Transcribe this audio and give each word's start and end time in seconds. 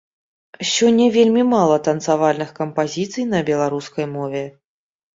Сёння 0.69 1.05
вельмі 1.17 1.43
мала 1.51 1.77
танцавальных 1.89 2.57
кампазіцый 2.63 3.31
на 3.37 3.45
беларускай 3.55 4.13
мове. 4.19 4.47